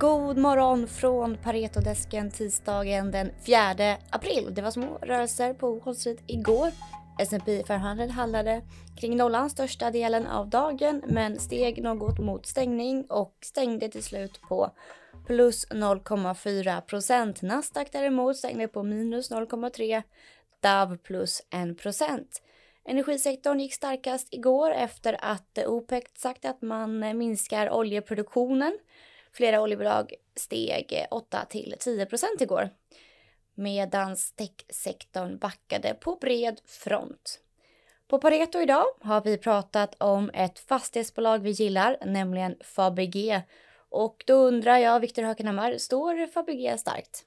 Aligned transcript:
God 0.00 0.38
morgon 0.38 0.88
från 0.88 1.36
Paretodesken 1.36 2.30
tisdagen 2.30 3.10
den 3.10 3.30
4 3.46 3.96
april. 4.10 4.54
Det 4.54 4.62
var 4.62 4.70
små 4.70 4.98
rörelser 5.02 5.54
på 5.54 5.74
Wall 5.74 5.96
Street 5.96 6.22
igår. 6.26 6.70
S&P 7.18 7.62
500 7.66 8.06
handlade 8.06 8.62
kring 9.00 9.16
nollan 9.16 9.50
största 9.50 9.90
delen 9.90 10.26
av 10.26 10.48
dagen 10.48 11.02
men 11.06 11.38
steg 11.38 11.82
något 11.82 12.18
mot 12.18 12.46
stängning 12.46 13.04
och 13.04 13.34
stängde 13.40 13.88
till 13.88 14.02
slut 14.02 14.40
på 14.48 14.70
plus 15.26 15.68
0,4 15.70 16.80
procent. 16.80 17.42
Nasdaq 17.42 17.88
däremot 17.92 18.36
stängde 18.36 18.68
på 18.68 18.82
minus 18.82 19.30
0,3, 19.30 20.02
DAV 20.60 20.96
plus 20.96 21.42
1 21.50 21.78
procent. 21.78 22.42
Energisektorn 22.84 23.60
gick 23.60 23.74
starkast 23.74 24.28
igår 24.30 24.70
efter 24.70 25.16
att 25.24 25.58
OPEC 25.66 26.04
sagt 26.16 26.44
att 26.44 26.62
man 26.62 27.18
minskar 27.18 27.70
oljeproduktionen. 27.70 28.78
Flera 29.32 29.60
oljebolag 29.60 30.14
steg 30.34 31.06
8 31.10 31.44
till 31.50 31.74
10 31.78 32.06
procent 32.06 32.40
igår. 32.40 32.70
Medan 33.54 34.16
techsektorn 34.36 35.38
backade 35.38 35.94
på 35.94 36.14
bred 36.14 36.60
front. 36.64 37.40
På 38.08 38.18
Pareto 38.18 38.60
idag 38.60 38.84
har 39.00 39.20
vi 39.20 39.38
pratat 39.38 39.94
om 39.98 40.30
ett 40.34 40.58
fastighetsbolag 40.58 41.38
vi 41.38 41.50
gillar, 41.50 41.96
nämligen 42.06 42.56
Fabege. 42.64 43.42
Och 43.88 44.24
då 44.26 44.34
undrar 44.34 44.78
jag, 44.78 45.00
Viktor 45.00 45.22
Hökenhammar, 45.22 45.78
står 45.78 46.26
Fabege 46.26 46.78
starkt? 46.78 47.24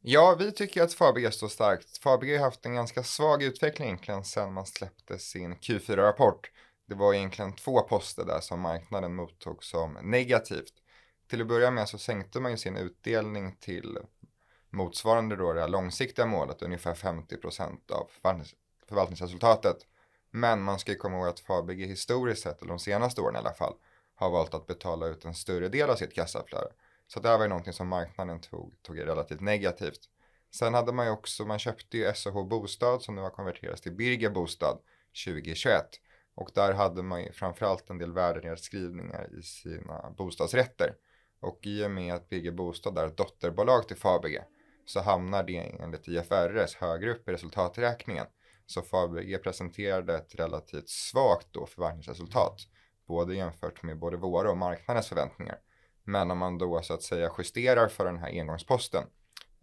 Ja, 0.00 0.36
vi 0.38 0.52
tycker 0.52 0.82
att 0.82 0.94
Fabege 0.94 1.30
står 1.30 1.48
starkt. 1.48 1.98
Fabege 1.98 2.38
har 2.38 2.44
haft 2.44 2.66
en 2.66 2.74
ganska 2.74 3.02
svag 3.02 3.42
utveckling 3.42 3.88
egentligen 3.88 4.24
sedan 4.24 4.52
man 4.52 4.66
släppte 4.66 5.18
sin 5.18 5.54
Q4-rapport. 5.54 6.50
Det 6.88 6.94
var 6.94 7.14
egentligen 7.14 7.56
två 7.56 7.80
poster 7.80 8.24
där 8.24 8.40
som 8.40 8.60
marknaden 8.60 9.14
mottog 9.14 9.64
som 9.64 9.98
negativt. 10.02 10.72
Till 11.26 11.40
att 11.40 11.46
börja 11.46 11.70
med 11.70 11.88
så 11.88 11.98
sänkte 11.98 12.40
man 12.40 12.50
ju 12.50 12.56
sin 12.56 12.76
utdelning 12.76 13.56
till 13.60 13.98
motsvarande 14.70 15.36
då 15.36 15.52
det 15.52 15.60
här 15.60 15.68
långsiktiga 15.68 16.26
målet, 16.26 16.62
ungefär 16.62 16.94
50 16.94 17.36
procent 17.36 17.90
av 17.90 18.10
förvaltningsresultatet. 18.88 19.76
Men 20.30 20.62
man 20.62 20.78
ska 20.78 20.92
ju 20.92 20.98
komma 20.98 21.16
ihåg 21.16 21.26
att 21.26 21.40
Fabege 21.40 21.86
historiskt 21.86 22.42
sett, 22.42 22.62
eller 22.62 22.68
de 22.68 22.78
senaste 22.78 23.20
åren 23.20 23.34
i 23.34 23.38
alla 23.38 23.52
fall, 23.52 23.74
har 24.14 24.30
valt 24.30 24.54
att 24.54 24.66
betala 24.66 25.06
ut 25.06 25.24
en 25.24 25.34
större 25.34 25.68
del 25.68 25.90
av 25.90 25.96
sitt 25.96 26.14
kassaflöde. 26.14 26.72
Så 27.06 27.20
det 27.20 27.28
här 27.28 27.36
var 27.36 27.44
ju 27.44 27.48
någonting 27.48 27.72
som 27.72 27.88
marknaden 27.88 28.40
tog, 28.40 28.82
tog 28.82 28.98
relativt 28.98 29.40
negativt. 29.40 30.00
Sen 30.50 30.74
hade 30.74 30.92
man 30.92 31.06
ju 31.06 31.12
också, 31.12 31.44
man 31.44 31.58
köpte 31.58 31.98
ju 31.98 32.12
SH 32.14 32.42
Bostad 32.50 33.02
som 33.02 33.14
nu 33.14 33.20
har 33.20 33.30
konverterats 33.30 33.82
till 33.82 33.92
Birger 33.92 34.30
Bostad 34.30 34.78
2021. 35.24 35.86
Och 36.34 36.50
där 36.54 36.72
hade 36.72 37.02
man 37.02 37.22
ju 37.22 37.32
framförallt 37.32 37.90
en 37.90 37.98
del 37.98 38.12
värdenedskrivningar 38.12 39.38
i 39.38 39.42
sina 39.42 40.10
bostadsrätter. 40.10 40.94
Och 41.46 41.58
i 41.62 41.86
och 41.86 41.90
med 41.90 42.14
att 42.14 42.28
Birger 42.28 42.52
Bostad 42.52 42.98
är 42.98 43.06
ett 43.06 43.16
dotterbolag 43.16 43.88
till 43.88 43.96
Fabege 43.96 44.44
så 44.86 45.00
hamnar 45.00 45.42
det 45.42 45.56
enligt 45.56 46.08
IFRS 46.08 46.74
högre 46.76 47.10
upp 47.10 47.28
i 47.28 47.32
resultaträkningen. 47.32 48.26
Så 48.66 48.82
Fabege 48.82 49.38
presenterade 49.38 50.16
ett 50.16 50.34
relativt 50.34 50.88
svagt 50.88 51.46
då 51.50 51.66
förvaltningsresultat, 51.66 52.60
både 53.06 53.34
jämfört 53.34 53.82
med 53.82 53.98
både 53.98 54.16
våra 54.16 54.50
och 54.50 54.56
marknadens 54.56 55.08
förväntningar. 55.08 55.58
Men 56.04 56.30
om 56.30 56.38
man 56.38 56.58
då 56.58 56.82
så 56.82 56.94
att 56.94 57.02
säga 57.02 57.30
justerar 57.38 57.88
för 57.88 58.04
den 58.04 58.18
här 58.18 58.28
engångsposten 58.40 59.04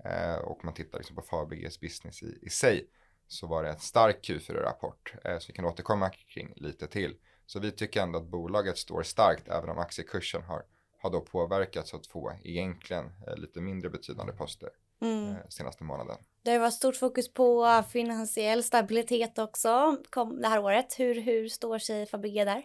eh, 0.05 0.35
och 0.35 0.65
man 0.65 0.73
tittar 0.73 0.97
liksom 0.97 1.15
på 1.15 1.21
Fabeges 1.21 1.79
business 1.79 2.23
i, 2.23 2.39
i 2.41 2.49
sig 2.49 2.87
så 3.27 3.47
var 3.47 3.63
det 3.63 3.69
en 3.69 3.79
stark 3.79 4.19
Q4-rapport 4.23 5.13
eh, 5.23 5.37
så 5.37 5.47
vi 5.47 5.53
kan 5.53 5.65
återkomma 5.65 6.09
kring 6.09 6.53
lite 6.55 6.87
till. 6.87 7.15
Så 7.45 7.59
vi 7.59 7.71
tycker 7.71 8.01
ändå 8.01 8.19
att 8.19 8.27
bolaget 8.27 8.77
står 8.77 9.03
starkt 9.03 9.47
även 9.47 9.69
om 9.69 9.79
aktiekursen 9.79 10.43
har, 10.43 10.63
har 11.03 11.09
då 11.09 11.21
påverkats 11.21 11.93
av 11.93 11.99
två 11.99 12.31
egentligen 12.43 13.05
eh, 13.27 13.35
lite 13.35 13.61
mindre 13.61 13.89
betydande 13.89 14.33
poster 14.33 14.69
mm. 15.01 15.29
eh, 15.29 15.35
senaste 15.49 15.83
månaden. 15.83 16.17
Det 16.43 16.57
var 16.57 16.69
stort 16.69 16.95
fokus 16.95 17.33
på 17.33 17.83
finansiell 17.89 18.63
stabilitet 18.63 19.39
också 19.39 19.97
kom 20.09 20.41
det 20.41 20.47
här 20.47 20.59
året. 20.59 20.95
Hur, 20.99 21.21
hur 21.21 21.49
står 21.49 21.79
sig 21.79 22.05
Fabege 22.05 22.45
där? 22.45 22.63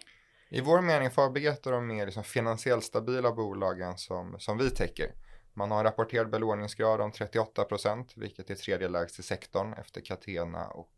I 0.50 0.60
vår 0.60 0.80
mening 0.80 1.10
Fabege 1.10 1.48
är 1.48 1.52
ett 1.52 1.66
av 1.66 1.72
de 1.72 1.86
mer 1.86 2.06
liksom 2.06 2.24
finansiellt 2.24 2.84
stabila 2.84 3.32
bolagen 3.32 3.98
som, 3.98 4.36
som 4.38 4.58
vi 4.58 4.70
täcker. 4.70 5.12
Man 5.54 5.70
har 5.70 5.78
en 5.78 5.84
rapporterad 5.84 6.30
belåningsgrad 6.30 7.00
om 7.00 7.12
38 7.12 7.64
procent, 7.64 8.12
vilket 8.16 8.50
är 8.50 8.54
tredje 8.54 8.88
lägst 8.88 9.18
i 9.18 9.22
sektorn 9.22 9.72
efter 9.72 10.00
Catena 10.00 10.66
och 10.66 10.92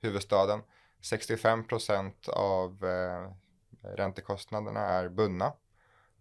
huvudstaden. 0.00 0.60
65 1.00 1.66
procent 1.66 2.28
av 2.28 2.84
eh, 2.84 3.30
räntekostnaderna 3.96 4.80
är 4.80 5.08
bundna. 5.08 5.52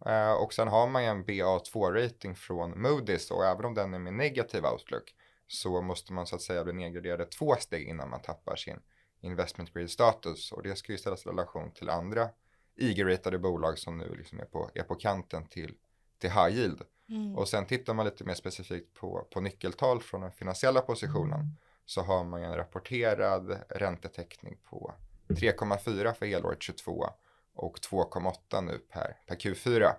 Eh, 0.05 0.33
och 0.33 0.53
sen 0.53 0.67
har 0.67 0.87
man 0.87 1.03
ju 1.03 1.09
en 1.09 1.25
BA2-rating 1.25 2.35
från 2.35 2.75
Moody's 2.75 3.31
och 3.31 3.45
även 3.45 3.65
om 3.65 3.73
den 3.73 3.93
är 3.93 3.99
med 3.99 4.13
negativ 4.13 4.65
outlook 4.65 5.15
så 5.47 5.81
måste 5.81 6.13
man 6.13 6.27
så 6.27 6.35
att 6.35 6.41
säga 6.41 6.63
bli 6.63 6.73
nedgraderad 6.73 7.31
två 7.31 7.55
steg 7.55 7.87
innan 7.87 8.09
man 8.09 8.21
tappar 8.21 8.55
sin 8.55 8.79
investment 9.21 9.73
grade 9.73 9.87
status 9.87 10.51
och 10.51 10.63
det 10.63 10.75
ska 10.75 10.91
ju 10.91 10.97
ställas 10.97 11.25
i 11.25 11.29
relation 11.29 11.71
till 11.71 11.89
andra 11.89 12.29
IG-ratade 12.75 13.37
bolag 13.37 13.79
som 13.79 13.97
nu 13.97 14.15
liksom 14.15 14.39
är, 14.39 14.45
på, 14.45 14.69
är 14.73 14.83
på 14.83 14.95
kanten 14.95 15.47
till, 15.47 15.75
till 16.17 16.31
high 16.31 16.57
yield. 16.57 16.81
Mm. 17.09 17.35
Och 17.35 17.49
sen 17.49 17.65
tittar 17.65 17.93
man 17.93 18.05
lite 18.05 18.23
mer 18.23 18.33
specifikt 18.33 18.93
på, 18.93 19.27
på 19.33 19.41
nyckeltal 19.41 20.01
från 20.01 20.21
den 20.21 20.31
finansiella 20.31 20.81
positionen 20.81 21.39
mm. 21.39 21.55
så 21.85 22.01
har 22.01 22.23
man 22.23 22.43
en 22.43 22.55
rapporterad 22.55 23.63
räntetäckning 23.69 24.57
på 24.69 24.93
3,4 25.27 26.13
för 26.13 26.25
helåret 26.25 26.61
22 26.61 27.09
och 27.53 27.77
2,8 27.79 28.61
nu 28.61 28.77
per, 28.77 29.17
per 29.27 29.35
Q4. 29.35 29.93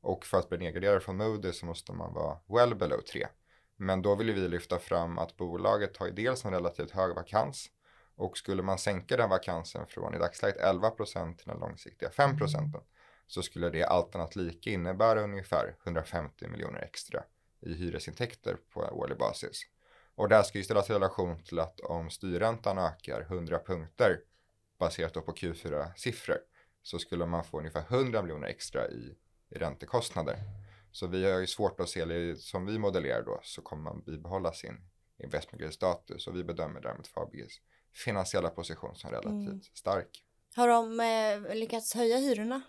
Och 0.00 0.26
för 0.26 0.38
att 0.38 0.48
bli 0.48 0.58
nedgraderad 0.58 1.02
från 1.02 1.16
Moody 1.16 1.52
så 1.52 1.66
måste 1.66 1.92
man 1.92 2.14
vara 2.14 2.38
well 2.48 2.74
below 2.74 3.00
3. 3.00 3.26
Men 3.76 4.02
då 4.02 4.14
vill 4.14 4.32
vi 4.32 4.48
lyfta 4.48 4.78
fram 4.78 5.18
att 5.18 5.36
bolaget 5.36 5.96
har 5.96 6.06
ju 6.06 6.12
dels 6.12 6.44
en 6.44 6.52
relativt 6.52 6.90
hög 6.90 7.14
vakans 7.14 7.70
och 8.16 8.38
skulle 8.38 8.62
man 8.62 8.78
sänka 8.78 9.16
den 9.16 9.30
vakansen 9.30 9.86
från 9.86 10.14
i 10.14 10.18
dagsläget 10.18 10.60
11% 10.60 11.36
till 11.36 11.48
den 11.48 11.58
långsiktiga 11.58 12.08
5% 12.08 12.80
så 13.26 13.42
skulle 13.42 13.70
det 13.70 13.84
allt 13.84 14.14
annat 14.14 14.36
lika 14.36 14.70
innebära 14.70 15.22
ungefär 15.22 15.76
150 15.84 16.48
miljoner 16.48 16.80
extra 16.80 17.24
i 17.60 17.74
hyresintäkter 17.74 18.56
på 18.72 18.80
årlig 18.80 19.18
basis. 19.18 19.62
Och 20.14 20.28
det 20.28 20.36
här 20.36 20.42
ska 20.42 20.58
ju 20.58 20.64
ställas 20.64 20.90
i 20.90 20.92
relation 20.92 21.42
till 21.42 21.58
att 21.58 21.80
om 21.80 22.10
styrräntan 22.10 22.78
ökar 22.78 23.20
100 23.20 23.58
punkter 23.66 24.20
baserat 24.78 25.12
på 25.12 25.32
Q4-siffror 25.32 26.38
så 26.84 26.98
skulle 26.98 27.26
man 27.26 27.44
få 27.44 27.58
ungefär 27.58 27.84
100 27.88 28.22
miljoner 28.22 28.48
extra 28.48 28.88
i, 28.88 29.14
i 29.50 29.58
räntekostnader. 29.58 30.38
Så 30.92 31.06
vi 31.06 31.32
har 31.32 31.40
ju 31.40 31.46
svårt 31.46 31.80
att 31.80 31.88
se, 31.88 32.36
som 32.36 32.66
vi 32.66 32.78
modellerar 32.78 33.22
då, 33.22 33.40
så 33.42 33.62
kommer 33.62 33.82
man 33.82 34.02
bibehålla 34.06 34.52
sin 34.52 34.80
investment 35.18 35.60
grade 35.60 35.72
status 35.72 36.26
och 36.26 36.36
vi 36.36 36.44
bedömer 36.44 36.80
därmed 36.80 37.06
Fabeges 37.06 37.52
finansiella 37.94 38.50
position 38.50 38.94
som 38.94 39.10
relativt 39.10 39.48
mm. 39.48 39.60
stark. 39.74 40.24
Har 40.56 40.68
de 40.68 41.00
eh, 41.00 41.54
lyckats 41.54 41.94
höja 41.94 42.16
hyrorna? 42.16 42.62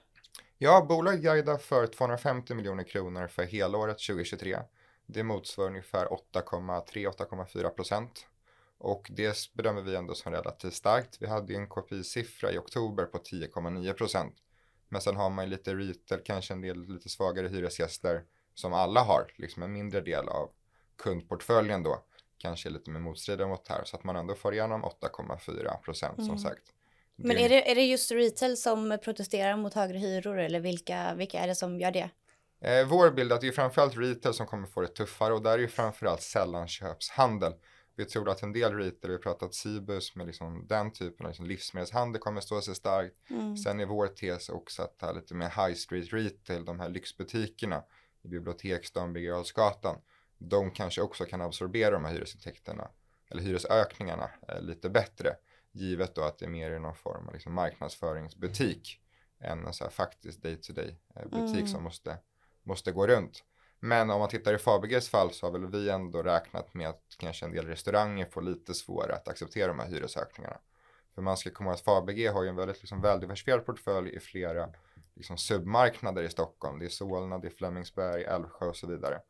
Ja, 0.58 0.86
bolaget 0.90 1.22
guidar 1.22 1.58
för 1.58 1.88
250 1.88 2.54
miljoner 2.54 2.84
kronor 2.84 3.28
för 3.28 3.44
helåret 3.44 4.00
2023. 4.00 4.58
Det 5.06 5.24
motsvarar 5.24 5.70
ungefär 5.70 6.06
8,3-8,4 6.06 7.70
procent. 7.70 8.28
Och 8.78 9.08
det 9.10 9.54
bedömer 9.54 9.82
vi 9.82 9.96
ändå 9.96 10.14
som 10.14 10.32
relativt 10.32 10.74
starkt. 10.74 11.18
Vi 11.20 11.28
hade 11.28 11.54
en 11.54 11.68
KPI-siffra 11.68 12.52
i 12.52 12.58
oktober 12.58 13.06
på 13.06 13.18
10,9 13.18 13.94
procent. 13.94 14.36
Men 14.90 15.02
sen 15.02 15.16
har 15.16 15.30
man 15.30 15.50
lite 15.50 15.76
retail, 15.76 16.22
kanske 16.26 16.54
en 16.54 16.62
del 16.62 16.94
lite 16.94 17.10
svagare 17.10 17.48
hyresgäster 17.48 18.24
som 18.54 18.74
alla 18.74 19.02
har, 19.02 19.34
liksom 19.36 19.64
en 19.64 19.74
mindre 19.74 20.02
del 20.02 20.30
av 20.30 20.50
kundportföljen 20.98 21.84
då 21.84 22.04
kanske 22.38 22.70
lite 22.70 22.90
mer 22.90 23.00
motstridiga 23.00 23.48
mot 23.48 23.68
här 23.68 23.84
så 23.86 23.96
att 23.96 24.04
man 24.04 24.16
ändå 24.16 24.36
får 24.36 24.54
igenom 24.54 24.84
8,4 24.84 25.78
procent 25.78 26.18
mm. 26.18 26.28
som 26.28 26.38
sagt. 26.38 26.64
Men 27.16 27.38
är 27.38 27.50
det, 27.50 27.72
är 27.72 27.76
det 27.76 27.84
just 27.84 28.12
retail 28.12 28.58
som 28.58 28.98
protesterar 29.04 29.58
mot 29.58 29.74
högre 29.74 29.98
hyror 29.98 30.40
eller 30.40 30.60
vilka, 30.60 31.16
vilka 31.16 31.40
är 31.40 31.48
det 31.48 31.56
som 31.56 31.80
gör 31.80 31.92
det? 31.92 32.10
Eh, 32.62 32.88
vår 32.88 33.12
bild 33.12 33.32
är 33.32 33.36
att 33.36 33.42
det 33.42 33.48
är 33.48 33.52
framförallt 33.52 33.98
retail 33.98 34.34
som 34.34 34.48
kommer 34.48 34.68
få 34.68 34.82
det 34.82 34.88
tuffare 34.88 35.34
och 35.34 35.42
där 35.42 35.52
är 35.52 35.58
ju 35.58 35.68
framförallt 35.68 36.22
sällanköpshandel. 36.22 37.54
Vi 37.96 38.06
tror 38.06 38.30
att 38.30 38.44
en 38.44 38.54
del 38.54 38.74
retail, 38.74 39.10
vi 39.10 39.12
har 39.12 39.22
pratat 39.22 39.54
Cibus 39.54 40.16
med 40.16 40.28
liksom 40.28 40.68
den 40.68 40.92
typen 40.92 41.26
av 41.26 41.30
liksom 41.30 41.46
livsmedelshandel 41.46 42.22
kommer 42.22 42.42
stå 42.42 42.62
sig 42.62 42.76
starkt. 42.76 43.16
Mm. 43.30 43.58
Sen 43.58 43.80
är 43.80 43.86
vår 43.86 44.08
tes 44.08 44.50
också 44.50 44.82
att 44.82 45.02
ha 45.02 45.12
lite 45.12 45.34
mer 45.34 45.68
high 45.68 45.76
street 45.76 46.14
retail, 46.14 46.66
de 46.66 46.80
här 46.80 46.90
lyxbutikerna 46.90 47.84
i 48.22 48.28
Biblioteksdagen, 48.28 49.14
Birger 49.14 49.34
de 50.38 50.72
kanske 50.72 51.02
också 51.02 51.26
kan 51.26 51.42
absorbera 51.42 51.92
de 51.92 52.06
här 52.06 52.14
hyresintäkterna 52.14 52.90
eller 53.30 53.42
hyresökningarna 53.42 54.30
eh, 54.48 54.62
lite 54.62 54.90
bättre. 54.90 55.36
Givet 55.72 56.16
då 56.16 56.22
att 56.22 56.38
det 56.38 56.46
är 56.46 56.50
mer 56.50 56.72
i 56.72 56.80
någon 56.80 56.96
form 56.96 57.28
av 57.28 57.34
liksom 57.34 57.54
marknadsföringsbutik 57.54 59.02
än 59.40 59.66
en 59.66 59.74
så 59.74 59.84
här 59.84 59.92
faktisk 59.92 60.42
day-to-day 60.42 61.00
eh, 61.16 61.24
butik 61.24 61.56
mm. 61.56 61.68
som 61.68 61.84
måste, 61.84 62.18
måste 62.64 62.92
gå 62.92 63.08
runt. 63.08 63.44
Men 63.80 64.10
om 64.10 64.20
man 64.20 64.30
tittar 64.30 64.54
i 64.54 64.58
Fabeges 64.58 65.10
fall 65.10 65.32
så 65.32 65.46
har 65.46 65.52
väl 65.52 65.66
vi 65.68 65.90
ändå 65.90 66.24
räknat 66.24 66.74
med 66.74 66.90
att 66.90 67.16
kanske 67.18 67.46
en 67.46 67.52
del 67.52 67.68
restauranger 67.68 68.26
får 68.26 68.42
lite 68.42 68.74
svårare 68.74 69.16
att 69.16 69.28
acceptera 69.28 69.68
de 69.68 69.80
här 69.80 69.88
hyresökningarna. 69.88 70.58
För 71.16 71.22
man 71.22 71.38
ska 71.38 71.50
komma 71.50 71.70
ihåg 71.70 71.76
att 71.76 71.82
Fabege 71.82 72.30
har 72.30 72.44
ju 72.44 72.50
en 72.50 72.56
väldigt 72.56 72.82
liksom 72.82 73.02
väldiversifierad 73.02 73.66
portfölj 73.66 74.16
i 74.16 74.20
flera 74.20 74.70
liksom 75.14 75.38
submarknader 75.38 76.24
i 76.24 76.30
Stockholm. 76.30 76.80
Det 76.80 76.86
är 76.86 76.90
Solna, 76.90 77.38
det 77.38 77.48
är 77.48 77.52
Flemingsberg, 77.52 78.24
Älvsjö 78.24 78.66
och 78.66 78.76
så 78.76 78.88
vidare. 78.88 79.22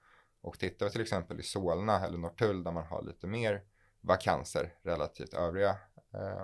Och 0.41 0.59
tittar 0.59 0.85
vi 0.85 0.91
till 0.91 1.01
exempel 1.01 1.39
i 1.39 1.43
Solna 1.43 2.05
eller 2.05 2.17
Norrtull 2.17 2.63
där 2.63 2.71
man 2.71 2.85
har 2.85 3.01
lite 3.03 3.27
mer 3.27 3.63
vakanser 4.01 4.73
relativt 4.81 5.33
övriga 5.33 5.75
eh, 6.13 6.41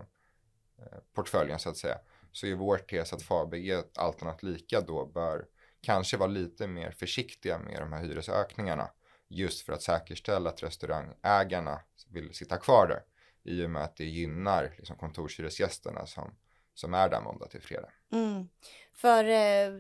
eh 0.77 0.99
portföljen 1.13 1.59
så 1.59 1.69
att 1.69 1.77
säga. 1.77 1.97
Så 2.31 2.47
är 2.47 2.55
vår 2.55 2.77
tes 2.77 3.13
att 3.13 3.21
Fabege 3.21 3.83
allt 3.95 4.21
annat 4.21 4.43
lika 4.43 4.81
då 4.81 5.05
bör 5.05 5.45
kanske 5.81 6.17
vara 6.17 6.29
lite 6.29 6.67
mer 6.67 6.91
försiktiga 6.91 7.59
med 7.59 7.79
de 7.79 7.93
här 7.93 8.03
hyresökningarna. 8.03 8.89
Just 9.27 9.65
för 9.65 9.73
att 9.73 9.81
säkerställa 9.81 10.49
att 10.49 10.63
restaurangägarna 10.63 11.81
vill 12.09 12.33
sitta 12.33 12.57
kvar 12.57 12.87
där. 12.87 13.03
I 13.43 13.65
och 13.65 13.69
med 13.69 13.83
att 13.83 13.95
det 13.95 14.05
gynnar 14.05 14.73
liksom 14.77 14.97
kontorshyresgästerna 14.97 16.05
som, 16.05 16.35
som 16.73 16.93
är 16.93 17.09
där 17.09 17.21
måndag 17.21 17.47
till 17.47 17.61
fredag. 17.61 17.89
Mm. 18.11 18.49
För 18.93 19.23
eh, 19.23 19.71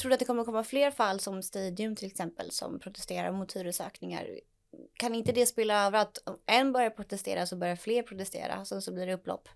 tror 0.00 0.08
du 0.08 0.12
att 0.14 0.18
det 0.18 0.24
kommer 0.24 0.44
komma 0.44 0.64
fler 0.64 0.90
fall 0.90 1.20
som 1.20 1.42
Stadium 1.42 1.96
till 1.96 2.06
exempel 2.06 2.50
som 2.50 2.80
protesterar 2.80 3.32
mot 3.32 3.56
hyresökningar? 3.56 4.40
Kan 4.98 5.14
inte 5.14 5.32
det 5.32 5.46
spela 5.46 5.86
över 5.86 5.98
att 5.98 6.18
om 6.24 6.38
en 6.46 6.72
börjar 6.72 6.90
protestera 6.90 7.46
så 7.46 7.56
börjar 7.56 7.76
fler 7.76 8.02
protestera 8.02 8.64
så, 8.64 8.80
så 8.80 8.92
blir 8.92 9.06
det 9.06 9.14
upplopp? 9.14 9.48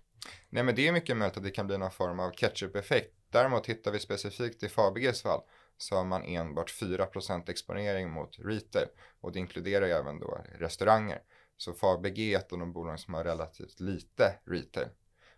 Nej 0.49 0.63
men 0.63 0.75
det 0.75 0.87
är 0.87 0.91
mycket 0.91 1.17
möjligt 1.17 1.37
att 1.37 1.43
det 1.43 1.51
kan 1.51 1.67
bli 1.67 1.77
någon 1.77 1.91
form 1.91 2.19
av 2.19 2.31
catch-up-effekt. 2.31 3.13
Däremot 3.29 3.63
tittar 3.63 3.91
vi 3.91 3.99
specifikt 3.99 4.63
i 4.63 4.69
Fabeges 4.69 5.21
fall 5.21 5.41
så 5.77 5.95
har 5.95 6.05
man 6.05 6.23
enbart 6.23 6.71
4% 6.81 7.49
exponering 7.49 8.11
mot 8.11 8.39
retail 8.39 8.87
och 9.21 9.31
det 9.31 9.39
inkluderar 9.39 9.85
ju 9.85 9.91
även 9.91 10.19
då 10.19 10.41
restauranger. 10.59 11.21
Så 11.57 11.73
Fabege 11.73 12.33
är 12.33 12.37
ett 12.37 12.53
av 12.53 12.59
de 12.59 12.73
bolag 12.73 12.99
som 12.99 13.13
har 13.13 13.23
relativt 13.23 13.79
lite 13.79 14.39
retail. 14.45 14.87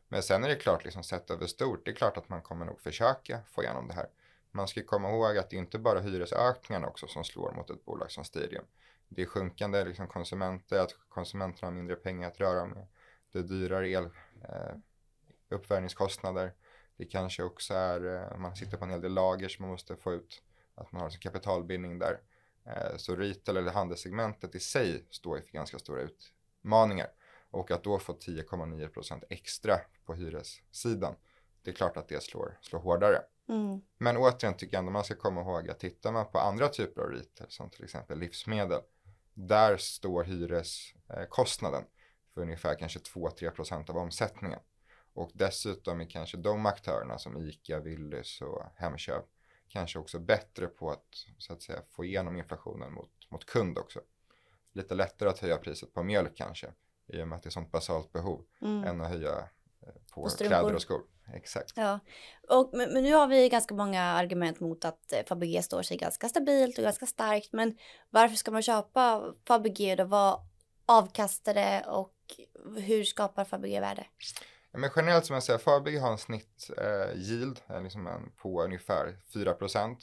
Men 0.07 0.23
sen 0.23 0.43
är 0.43 0.49
det 0.49 0.55
klart, 0.55 0.83
liksom 0.83 1.03
sett 1.03 1.29
över 1.31 1.47
stort, 1.47 1.85
det 1.85 1.91
är 1.91 1.95
klart 1.95 2.17
att 2.17 2.29
man 2.29 2.41
kommer 2.41 2.65
nog 2.65 2.81
försöka 2.81 3.39
få 3.51 3.63
igenom 3.63 3.87
det 3.87 3.93
här. 3.93 4.07
Man 4.51 4.67
ska 4.67 4.83
komma 4.83 5.09
ihåg 5.09 5.37
att 5.37 5.49
det 5.49 5.55
är 5.55 5.59
inte 5.59 5.79
bara 5.79 5.99
hyresökningarna 5.99 6.87
också 6.87 7.07
som 7.07 7.23
slår 7.23 7.51
mot 7.51 7.69
ett 7.69 7.85
bolag 7.85 8.11
som 8.11 8.23
Stadium. 8.23 8.65
Det 9.07 9.21
är 9.21 9.25
sjunkande 9.25 9.85
liksom 9.85 10.07
konsumenter, 10.07 10.79
att 10.79 10.95
konsumenterna 11.09 11.67
har 11.67 11.75
mindre 11.75 11.95
pengar 11.95 12.27
att 12.27 12.39
röra 12.39 12.65
med. 12.65 12.87
Det 13.31 13.39
är 13.39 13.43
dyrare 13.43 13.89
el, 13.89 14.05
eh, 14.43 14.75
uppvärmningskostnader. 15.49 16.53
Det 16.99 17.05
kanske 17.05 17.43
också 17.43 17.73
är, 17.73 18.15
eh, 18.15 18.37
man 18.37 18.55
sitter 18.55 18.77
på 18.77 18.85
en 18.85 18.91
hel 18.91 19.01
del 19.01 19.13
lager 19.13 19.49
som 19.49 19.63
man 19.63 19.71
måste 19.71 19.95
få 19.95 20.13
ut, 20.13 20.41
att 20.75 20.91
man 20.91 21.01
har 21.01 21.09
sin 21.09 21.19
kapitalbindning 21.19 21.99
där. 21.99 22.19
Eh, 22.65 22.97
så 22.97 23.15
retail 23.15 23.57
eller 23.57 23.71
handelssegmentet 23.71 24.55
i 24.55 24.59
sig 24.59 25.05
står 25.09 25.37
för 25.37 25.51
ganska 25.51 25.79
stora 25.79 26.01
utmaningar. 26.01 27.07
Och 27.51 27.71
att 27.71 27.83
då 27.83 27.99
få 27.99 28.13
10,9% 28.13 29.23
extra 29.29 29.79
på 30.05 30.13
hyressidan, 30.13 31.15
det 31.63 31.71
är 31.71 31.75
klart 31.75 31.97
att 31.97 32.07
det 32.07 32.23
slår, 32.23 32.57
slår 32.61 32.79
hårdare. 32.79 33.21
Mm. 33.49 33.81
Men 33.97 34.17
återigen 34.17 34.57
tycker 34.57 34.73
jag 34.73 34.79
ändå 34.79 34.91
man 34.91 35.03
ska 35.03 35.15
komma 35.15 35.41
ihåg 35.41 35.69
att 35.69 35.79
tittar 35.79 36.11
man 36.11 36.31
på 36.31 36.39
andra 36.39 36.67
typer 36.67 37.01
av 37.01 37.09
retail, 37.09 37.49
som 37.49 37.69
till 37.69 37.83
exempel 37.83 38.19
livsmedel, 38.19 38.81
där 39.33 39.77
står 39.77 40.23
hyreskostnaden 40.23 41.83
för 42.33 42.41
ungefär 42.41 42.75
kanske 42.75 42.99
2-3% 42.99 43.89
av 43.89 43.97
omsättningen. 43.97 44.59
Och 45.19 45.31
dessutom 45.33 46.01
är 46.01 46.09
kanske 46.09 46.37
de 46.37 46.65
aktörerna 46.65 47.17
som 47.17 47.37
ICA, 47.37 47.79
Willys 47.79 48.41
och 48.41 48.63
Hemköp 48.75 49.25
kanske 49.67 49.99
också 49.99 50.19
bättre 50.19 50.67
på 50.67 50.91
att, 50.91 51.05
så 51.37 51.53
att 51.53 51.61
säga, 51.61 51.81
få 51.89 52.05
igenom 52.05 52.37
inflationen 52.37 52.93
mot, 52.93 53.11
mot 53.29 53.45
kund 53.45 53.77
också. 53.77 53.99
Lite 54.73 54.95
lättare 54.95 55.29
att 55.29 55.39
höja 55.39 55.57
priset 55.57 55.93
på 55.93 56.03
mjölk 56.03 56.37
kanske, 56.37 56.73
i 57.07 57.21
och 57.21 57.27
med 57.27 57.35
att 57.35 57.43
det 57.43 57.49
är 57.49 57.51
sånt 57.51 57.71
basalt 57.71 58.11
behov, 58.11 58.45
mm. 58.61 58.83
än 58.83 59.01
att 59.01 59.09
höja 59.09 59.37
eh, 59.81 59.93
på, 60.13 60.21
på 60.21 60.29
kläder 60.29 60.75
och 60.75 60.81
skor. 60.81 61.01
Exakt. 61.33 61.73
Ja, 61.75 61.99
och, 62.49 62.69
men, 62.73 62.93
men, 62.93 63.03
nu 63.03 63.13
har 63.13 63.27
vi 63.27 63.49
ganska 63.49 63.73
många 63.73 64.03
argument 64.03 64.59
mot 64.59 64.85
att 64.85 65.13
eh, 65.13 65.25
Fabege 65.25 65.63
står 65.63 65.81
sig 65.81 65.97
ganska 65.97 66.29
stabilt 66.29 66.77
och 66.77 66.83
ganska 66.83 67.05
starkt. 67.05 67.53
Men 67.53 67.77
varför 68.09 68.35
ska 68.35 68.51
man 68.51 68.61
köpa 68.61 69.33
Fabege 69.47 69.95
då? 69.95 70.03
Vad 70.03 70.39
avkastar 70.85 71.53
det 71.53 71.83
och 71.87 72.15
hur 72.77 73.03
skapar 73.03 73.45
Fabege 73.45 73.79
värde? 73.79 74.05
Ja, 74.71 74.79
men 74.79 74.89
generellt 74.95 75.25
som 75.25 75.33
jag 75.33 75.43
säger, 75.43 75.59
Fabege 75.59 75.99
har 75.99 76.11
en 76.11 76.17
snitt 76.17 76.69
eh, 76.77 77.17
yield 77.17 77.59
eh, 77.69 77.83
liksom 77.83 78.07
en, 78.07 78.31
på 78.31 78.63
ungefär 78.63 79.17
4% 79.33 79.97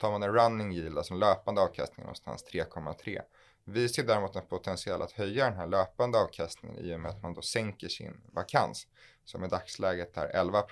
Tar 0.00 0.10
man 0.10 0.22
en 0.22 0.32
running 0.32 0.72
yield, 0.72 0.98
alltså 0.98 1.14
en 1.14 1.20
löpande 1.20 1.60
avkastning 1.60 2.04
någonstans 2.04 2.44
3,3. 2.52 3.20
Vi 3.64 3.88
ser 3.88 4.02
däremot 4.02 4.36
en 4.36 4.46
potential 4.46 5.02
att 5.02 5.12
höja 5.12 5.44
den 5.44 5.56
här 5.56 5.66
löpande 5.66 6.18
avkastningen 6.18 6.78
i 6.78 6.94
och 6.94 7.00
med 7.00 7.10
att 7.10 7.22
man 7.22 7.34
då 7.34 7.42
sänker 7.42 7.88
sin 7.88 8.20
vakans 8.32 8.86
som 9.24 9.44
i 9.44 9.48
dagsläget 9.48 10.16
är 10.16 10.26
11 10.26 10.62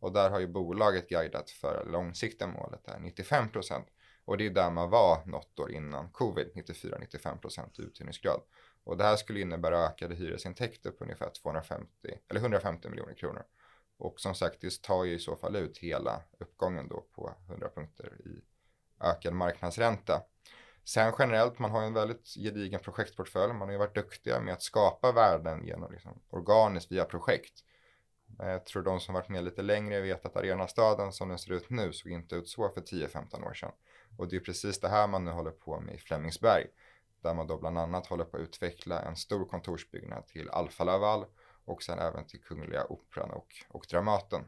Och 0.00 0.12
där 0.12 0.30
har 0.30 0.40
ju 0.40 0.46
bolaget 0.46 1.08
guidat 1.08 1.50
för 1.50 1.84
långsiktiga 1.92 2.48
målet 2.48 2.88
är 2.88 2.98
95% 2.98 3.82
Och 4.24 4.38
det 4.38 4.46
är 4.46 4.50
där 4.50 4.70
man 4.70 4.90
var 4.90 5.26
något 5.26 5.58
år 5.58 5.72
innan 5.72 6.10
covid, 6.10 6.50
94-95% 6.54 7.80
uthyrningsgrad. 7.80 8.40
Och 8.84 8.96
det 8.96 9.04
här 9.04 9.16
skulle 9.16 9.40
innebära 9.40 9.86
ökade 9.86 10.14
hyresintäkter 10.14 10.90
på 10.90 11.04
ungefär 11.04 11.30
250 11.30 11.88
eller 12.28 12.40
150 12.40 12.88
miljoner 12.88 13.14
kronor. 13.14 13.42
Och 13.96 14.20
som 14.20 14.34
sagt, 14.34 14.60
det 14.60 14.82
tar 14.82 15.04
ju 15.04 15.14
i 15.14 15.18
så 15.18 15.36
fall 15.36 15.56
ut 15.56 15.78
hela 15.78 16.22
uppgången 16.38 16.88
då 16.88 17.06
på 17.14 17.34
100 17.48 17.68
punkter 17.74 18.20
i 18.24 18.42
ökad 19.00 19.32
marknadsränta. 19.32 20.22
Sen 20.84 21.12
generellt, 21.18 21.58
man 21.58 21.70
har 21.70 21.82
en 21.82 21.94
väldigt 21.94 22.34
gedigen 22.34 22.80
projektportfölj. 22.80 23.52
Man 23.52 23.68
har 23.68 23.72
ju 23.72 23.78
varit 23.78 23.94
duktiga 23.94 24.40
med 24.40 24.54
att 24.54 24.62
skapa 24.62 25.12
värden 25.12 25.66
genom 25.66 25.92
liksom 25.92 26.22
organiskt 26.30 26.92
via 26.92 27.04
projekt. 27.04 27.64
Jag 28.38 28.66
tror 28.66 28.82
de 28.82 29.00
som 29.00 29.14
varit 29.14 29.28
med 29.28 29.44
lite 29.44 29.62
längre 29.62 30.00
vet 30.00 30.24
att 30.24 30.36
Arenastaden 30.36 31.12
som 31.12 31.28
den 31.28 31.38
ser 31.38 31.52
ut 31.52 31.70
nu 31.70 31.92
såg 31.92 32.12
inte 32.12 32.34
ut 32.34 32.48
så 32.48 32.68
för 32.68 32.80
10-15 32.80 33.44
år 33.44 33.54
sedan. 33.54 33.72
Och 34.18 34.28
det 34.28 34.36
är 34.36 34.40
precis 34.40 34.80
det 34.80 34.88
här 34.88 35.08
man 35.08 35.24
nu 35.24 35.30
håller 35.30 35.50
på 35.50 35.80
med 35.80 35.94
i 35.94 35.98
Flemingsberg 35.98 36.66
där 37.22 37.34
man 37.34 37.46
då 37.46 37.58
bland 37.58 37.78
annat 37.78 38.06
håller 38.06 38.24
på 38.24 38.36
att 38.36 38.42
utveckla 38.42 39.02
en 39.02 39.16
stor 39.16 39.44
kontorsbyggnad 39.44 40.26
till 40.26 40.50
Alfa 40.50 40.84
Laval 40.84 41.24
och 41.64 41.82
sen 41.82 41.98
även 41.98 42.26
till 42.26 42.42
Kungliga 42.42 42.86
Operan 42.88 43.30
och, 43.30 43.48
och 43.68 43.86
Dramaten. 43.90 44.44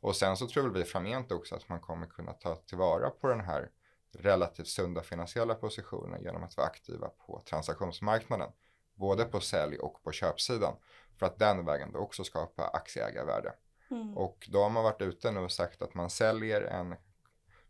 Och 0.00 0.16
sen 0.16 0.36
så 0.36 0.46
tror 0.46 0.70
vi 0.70 0.84
framgent 0.84 1.32
också 1.32 1.54
att 1.54 1.68
man 1.68 1.80
kommer 1.80 2.06
kunna 2.06 2.32
ta 2.32 2.56
tillvara 2.56 3.10
på 3.10 3.28
den 3.28 3.40
här 3.40 3.70
relativt 4.12 4.68
sunda 4.68 5.02
finansiella 5.02 5.54
positionen 5.54 6.22
genom 6.22 6.42
att 6.42 6.56
vara 6.56 6.66
aktiva 6.66 7.08
på 7.08 7.42
transaktionsmarknaden. 7.46 8.52
Både 8.94 9.24
på 9.24 9.40
sälj 9.40 9.78
och 9.78 10.02
på 10.02 10.12
köpsidan. 10.12 10.74
För 11.18 11.26
att 11.26 11.38
den 11.38 11.64
vägen 11.64 11.92
då 11.92 11.98
också 11.98 12.24
skapa 12.24 12.66
aktieägarvärde. 12.68 13.52
Mm. 13.90 14.16
Och 14.16 14.48
då 14.52 14.62
har 14.62 14.70
man 14.70 14.84
varit 14.84 15.02
ute 15.02 15.30
nu 15.30 15.40
och 15.40 15.52
sagt 15.52 15.82
att 15.82 15.94
man 15.94 16.10
säljer 16.10 16.62
en 16.62 16.94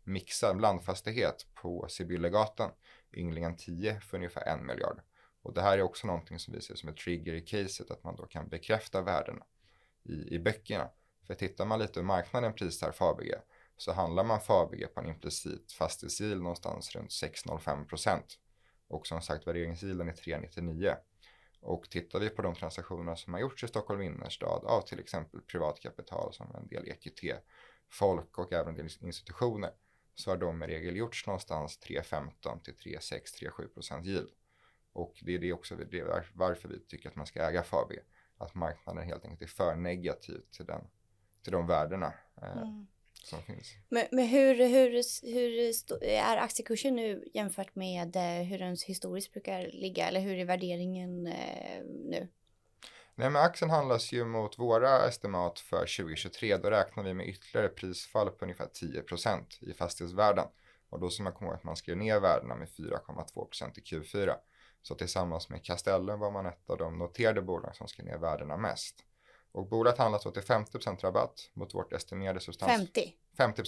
mixad 0.03 0.57
blandfastighet 0.57 1.45
på 1.53 1.85
Sibyllegatan 1.89 2.71
Ynglingen 3.15 3.57
10 3.57 3.99
för 3.99 4.17
ungefär 4.17 4.47
en 4.47 4.65
miljard. 4.65 5.01
Och 5.41 5.53
det 5.53 5.61
här 5.61 5.77
är 5.77 5.81
också 5.81 6.07
någonting 6.07 6.39
som 6.39 6.53
vi 6.53 6.61
ser 6.61 6.75
som 6.75 6.89
ett 6.89 6.97
trigger 6.97 7.33
i 7.33 7.41
caset, 7.41 7.91
att 7.91 8.03
man 8.03 8.15
då 8.15 8.25
kan 8.25 8.49
bekräfta 8.49 9.01
värdena 9.01 9.45
i, 10.03 10.35
i 10.35 10.39
böckerna. 10.39 10.89
För 11.27 11.33
tittar 11.33 11.65
man 11.65 11.79
lite 11.79 11.99
hur 11.99 12.07
marknaden 12.07 12.53
prisar 12.53 12.91
Fabege 12.91 13.41
så 13.77 13.91
handlar 13.91 14.23
man 14.23 14.41
Fabege 14.41 14.87
på 14.87 14.99
en 14.99 15.09
implicit 15.09 15.71
fastighetsyield 15.71 16.41
någonstans 16.41 16.95
runt 16.95 17.09
6,05 17.09 17.85
procent. 17.85 18.39
Och 18.87 19.07
som 19.07 19.21
sagt 19.21 19.47
värderingsyielden 19.47 20.09
är 20.09 20.13
3,99. 20.13 20.95
Och 21.61 21.89
tittar 21.89 22.19
vi 22.19 22.29
på 22.29 22.41
de 22.41 22.55
transaktioner 22.55 23.15
som 23.15 23.33
har 23.33 23.41
gjorts 23.41 23.63
i 23.63 23.67
Stockholm 23.67 24.01
innerstad 24.01 24.65
av 24.65 24.81
till 24.81 24.99
exempel 24.99 25.41
privatkapital 25.41 26.33
som 26.33 26.55
en 26.55 26.67
del 26.67 26.87
EQT, 26.87 27.21
folk 27.89 28.37
och 28.37 28.53
även 28.53 28.67
en 28.67 28.75
del 28.75 28.89
institutioner 29.01 29.71
så 30.15 30.29
har 30.29 30.37
de 30.37 30.63
i 30.63 30.67
regel 30.67 30.95
gjorts 30.95 31.27
någonstans 31.27 31.79
3,15 31.79 32.61
till 32.63 32.73
3,6, 32.73 33.19
3,7 33.39 33.67
procent 33.67 34.05
yield. 34.05 34.29
Och 34.93 35.19
det 35.21 35.35
är 35.35 35.39
det 35.39 35.53
också 35.53 35.75
det 35.75 35.99
är 35.99 36.31
varför 36.33 36.69
vi 36.69 36.79
tycker 36.79 37.09
att 37.09 37.15
man 37.15 37.25
ska 37.25 37.41
äga 37.49 37.63
Fabege. 37.63 38.03
Att 38.37 38.55
marknaden 38.55 39.03
helt 39.03 39.25
enkelt 39.25 39.41
är 39.41 39.55
för 39.55 39.75
negativ 39.75 40.41
till, 40.51 40.65
den, 40.65 40.81
till 41.43 41.51
de 41.51 41.67
värdena 41.67 42.13
eh, 42.41 42.57
mm. 42.57 42.87
som 43.23 43.41
finns. 43.41 43.67
Men, 43.89 44.05
men 44.11 44.27
hur, 44.27 44.55
hur, 44.55 44.89
hur 45.33 46.03
är 46.03 46.37
aktiekursen 46.37 46.95
nu 46.95 47.29
jämfört 47.33 47.75
med 47.75 48.15
eh, 48.15 48.45
hur 48.45 48.59
den 48.59 48.77
historiskt 48.87 49.33
brukar 49.33 49.67
ligga? 49.73 50.07
Eller 50.07 50.19
hur 50.19 50.37
är 50.37 50.45
värderingen 50.45 51.27
eh, 51.27 51.83
nu? 51.85 52.27
Nej, 53.15 53.29
men 53.29 53.41
aktien 53.41 53.71
handlas 53.71 54.11
ju 54.11 54.25
mot 54.25 54.59
våra 54.59 55.07
estimat 55.07 55.59
för 55.59 55.79
2023. 55.79 56.57
Då 56.57 56.69
räknar 56.69 57.03
vi 57.03 57.13
med 57.13 57.27
ytterligare 57.27 57.69
prisfall 57.69 58.29
på 58.29 58.45
ungefär 58.45 58.67
10% 58.67 59.43
i 59.59 59.73
fastighetsvärden. 59.73 60.45
Och 60.89 60.99
då 60.99 61.09
ska 61.09 61.23
man 61.23 61.33
komma 61.33 61.49
ihåg 61.49 61.57
att 61.57 61.63
man 61.63 61.75
skrev 61.75 61.97
ner 61.97 62.19
värdena 62.19 62.55
med 62.55 62.67
4,2% 62.67 63.79
i 63.79 63.81
Q4. 63.81 64.35
Så 64.81 64.95
tillsammans 64.95 65.49
med 65.49 65.63
Castellum 65.65 66.19
var 66.19 66.31
man 66.31 66.45
ett 66.45 66.69
av 66.69 66.77
de 66.77 66.97
noterade 66.97 67.41
bolag 67.41 67.75
som 67.75 67.87
skrev 67.87 68.05
ner 68.05 68.17
värdena 68.17 68.57
mest. 68.57 68.95
Och 69.51 69.67
bolaget 69.67 69.99
handlas 69.99 70.23
då 70.23 70.31
till 70.31 70.41
50% 70.41 71.01
rabatt 71.01 71.49
mot 71.53 71.73
vårt 71.73 71.93
estimerade 71.93 72.39
substans... 72.39 72.71
50? 72.71 73.13
50 73.37 73.63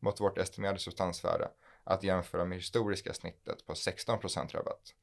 mot 0.00 0.20
vårt 0.20 0.38
estimerade 0.38 0.78
substansvärde. 0.78 1.48
Att 1.84 2.02
jämföra 2.02 2.44
med 2.44 2.58
historiska 2.58 3.14
snittet 3.14 3.66
på 3.66 3.72
16% 3.72 4.52
rabatt. 4.52 4.94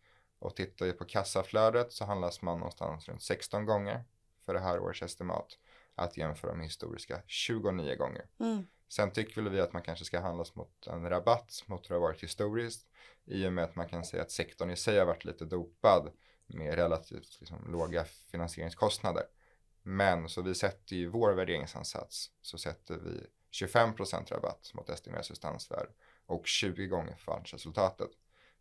Och 0.44 0.56
tittar 0.56 0.86
vi 0.86 0.94
på 0.94 1.06
kassaflödet 1.06 1.94
så 1.94 2.06
handlas 2.06 2.42
man 2.42 2.58
någonstans 2.58 3.08
runt 3.08 3.24
16 3.24 3.66
gånger 3.66 4.04
för 4.46 4.54
det 4.54 4.60
här 4.60 4.80
årets 4.80 5.02
estimat. 5.02 5.58
Att 5.96 6.18
jämföra 6.18 6.54
med 6.54 6.66
historiska 6.66 7.22
29 7.28 7.96
gånger. 7.96 8.26
Mm. 8.40 8.68
Sen 8.90 9.12
tycker 9.12 9.42
väl 9.42 9.52
vi 9.52 9.60
att 9.60 9.74
man 9.74 9.82
kanske 9.82 10.06
ska 10.06 10.20
handlas 10.20 10.56
mot 10.56 10.88
en 10.88 11.10
rabatt 11.10 11.64
mot 11.66 11.86
hur 11.86 11.90
det 11.90 11.96
har 11.96 12.08
varit 12.08 12.24
historiskt 12.24 12.88
i 13.26 13.48
och 13.48 13.54
med 13.54 13.64
att 13.64 13.76
man 13.76 13.90
kan 13.90 14.06
säga 14.06 14.24
att 14.24 14.32
sektorn 14.32 14.70
i 14.70 14.76
sig 14.76 15.00
har 15.00 15.06
varit 15.06 15.26
lite 15.26 15.46
dopad 15.46 16.12
med 16.48 16.76
relativt 16.76 17.38
liksom, 17.40 17.72
låga 17.72 18.06
finansieringskostnader. 18.06 19.24
Men 19.82 20.30
så 20.30 20.42
vi 20.42 20.56
sätter 20.56 20.96
ju 20.96 21.08
vår 21.08 21.34
värderingsansats 21.34 22.32
så 22.42 22.58
sätter 22.58 22.98
vi 22.98 23.28
25% 23.52 24.34
rabatt 24.34 24.72
mot 24.74 24.90
estimerad 24.90 25.26
substansvärde 25.26 25.90
och 26.26 26.48
20 26.48 26.88
gånger 26.88 27.16
förvaltningsresultatet. 27.16 28.10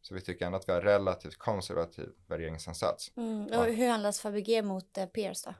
Så 0.02 0.14
vi 0.14 0.20
tycker 0.20 0.46
ändå 0.46 0.58
att 0.58 0.68
vi 0.68 0.72
har 0.72 0.80
relativt 0.80 1.38
konservativ 1.38 2.08
värderingsansats. 2.26 3.12
Mm. 3.16 3.60
Och 3.60 3.64
hur 3.64 3.88
handlas 3.88 4.20
Fabege 4.20 4.62
mot 4.62 4.98
eh, 4.98 5.06
peers 5.06 5.42
då? 5.42 5.54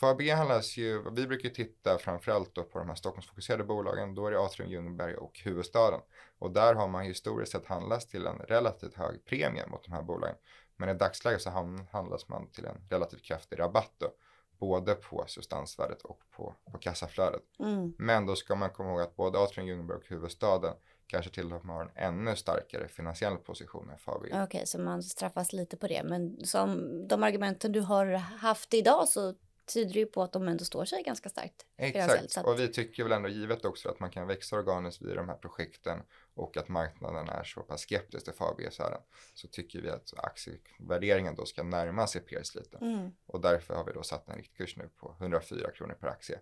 Fabege 0.00 0.34
handlas 0.34 0.76
ju, 0.76 1.10
vi 1.10 1.26
brukar 1.26 1.48
titta 1.48 1.98
framförallt 1.98 2.54
då 2.54 2.62
på 2.62 2.78
de 2.78 2.88
här 2.88 2.94
Stockholmsfokuserade 2.94 3.64
bolagen, 3.64 4.14
då 4.14 4.26
är 4.26 4.30
det 4.30 4.40
Atrium 4.40 4.70
Ljungberg 4.70 5.14
och 5.14 5.40
huvudstaden. 5.44 6.00
Och 6.38 6.50
där 6.50 6.74
har 6.74 6.88
man 6.88 7.04
historiskt 7.04 7.52
sett 7.52 7.66
handlats 7.66 8.06
till 8.06 8.26
en 8.26 8.38
relativt 8.38 8.94
hög 8.94 9.24
premie 9.24 9.66
mot 9.66 9.84
de 9.84 9.92
här 9.92 10.02
bolagen. 10.02 10.36
Men 10.76 10.88
i 10.88 10.94
dagsläget 10.94 11.42
så 11.42 11.50
handlas 11.92 12.28
man 12.28 12.50
till 12.50 12.64
en 12.64 12.86
relativt 12.90 13.22
kraftig 13.22 13.58
rabatt 13.58 13.92
då 13.98 14.12
både 14.58 14.94
på 14.94 15.24
substansvärdet 15.26 16.02
och 16.02 16.20
på, 16.30 16.54
på 16.72 16.78
kassaflödet. 16.78 17.42
Mm. 17.58 17.94
Men 17.98 18.26
då 18.26 18.36
ska 18.36 18.54
man 18.54 18.70
komma 18.70 18.90
ihåg 18.90 19.00
att 19.00 19.16
både 19.16 19.38
Atrium 19.38 19.68
Ljungberg 19.68 19.96
och 19.96 20.06
huvudstaden 20.06 20.74
kanske 21.06 21.30
till 21.30 21.52
och 21.52 21.64
med 21.64 21.76
har 21.76 21.82
en 21.82 21.90
ännu 21.94 22.36
starkare 22.36 22.88
finansiell 22.88 23.36
position 23.36 23.90
än 23.90 23.98
Fabege. 23.98 24.32
Okej, 24.32 24.42
okay, 24.42 24.66
så 24.66 24.78
man 24.78 25.02
straffas 25.02 25.52
lite 25.52 25.76
på 25.76 25.86
det. 25.86 26.02
Men 26.04 26.46
som 26.46 27.08
de 27.08 27.22
argumenten 27.22 27.72
du 27.72 27.80
har 27.80 28.06
haft 28.16 28.74
idag 28.74 29.08
så 29.08 29.34
tyder 29.66 29.94
ju 29.94 30.06
på 30.06 30.22
att 30.22 30.32
de 30.32 30.48
ändå 30.48 30.64
står 30.64 30.84
sig 30.84 31.02
ganska 31.02 31.28
starkt. 31.28 31.66
Exakt, 31.76 32.36
att... 32.38 32.46
och 32.46 32.60
vi 32.60 32.68
tycker 32.68 33.02
väl 33.02 33.12
ändå 33.12 33.28
givet 33.28 33.64
också 33.64 33.88
att 33.88 34.00
man 34.00 34.10
kan 34.10 34.26
växa 34.26 34.56
organiskt 34.56 35.02
vid 35.02 35.16
de 35.16 35.28
här 35.28 35.36
projekten 35.36 36.02
och 36.34 36.56
att 36.56 36.68
marknaden 36.68 37.28
är 37.28 37.44
så 37.44 37.60
pass 37.60 37.80
skeptisk 37.80 38.24
till 38.24 38.34
FAB-affären 38.34 39.00
så 39.34 39.48
tycker 39.48 39.80
vi 39.80 39.90
att 39.90 40.14
aktievärderingen 40.16 41.34
då 41.34 41.44
ska 41.44 41.62
närma 41.62 42.06
sig 42.06 42.20
peers 42.20 42.54
lite. 42.54 42.78
Mm. 42.78 43.10
Och 43.26 43.40
därför 43.40 43.74
har 43.74 43.84
vi 43.84 43.92
då 43.92 44.02
satt 44.02 44.28
en 44.28 44.36
riktkurs 44.36 44.76
nu 44.76 44.88
på 44.96 45.16
104 45.20 45.70
kronor 45.70 45.94
per 45.94 46.08
aktie. 46.08 46.38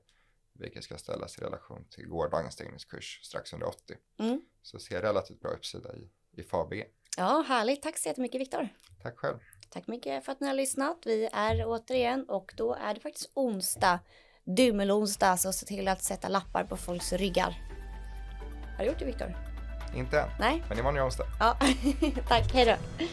Vilket 0.62 0.84
ska 0.84 0.98
ställas 0.98 1.38
i 1.38 1.40
relation 1.40 1.84
till 1.90 2.06
gårdagens 2.06 2.54
stängningskurs 2.54 3.20
strax 3.22 3.52
under 3.52 3.66
80. 3.66 3.94
Mm. 4.18 4.40
Så 4.62 4.78
ser 4.78 5.02
relativt 5.02 5.40
bra 5.40 5.50
uppsida 5.50 5.96
i, 5.96 6.10
i 6.40 6.42
FABG. 6.42 6.84
Ja, 7.16 7.44
härligt. 7.48 7.82
Tack 7.82 7.98
så 7.98 8.08
jättemycket 8.08 8.40
Viktor. 8.40 8.68
Tack 9.02 9.18
själv. 9.18 9.38
Tack 9.70 9.86
mycket 9.86 10.24
för 10.24 10.32
att 10.32 10.40
ni 10.40 10.46
har 10.46 10.54
lyssnat. 10.54 10.98
Vi 11.04 11.28
är 11.32 11.64
återigen 11.66 12.28
och 12.28 12.54
då 12.56 12.74
är 12.74 12.94
det 12.94 13.00
faktiskt 13.00 13.30
onsdag. 13.34 14.00
Dymelonsdag, 14.44 15.36
så 15.36 15.52
se 15.52 15.66
till 15.66 15.88
att 15.88 16.02
sätta 16.02 16.28
lappar 16.28 16.64
på 16.64 16.76
folks 16.76 17.12
ryggar. 17.12 17.50
Har 18.76 18.84
du 18.84 18.90
gjort 18.90 18.98
det 18.98 19.04
Viktor? 19.04 19.36
Inte 19.96 20.20
än. 20.20 20.28
Nej. 20.40 20.62
Men 20.68 20.78
imorgon 20.78 20.96
är 20.96 21.06
onsdag. 21.06 21.26
Ja, 21.40 21.58
tack. 22.28 22.52
Hej 22.52 22.64
då. 22.66 23.04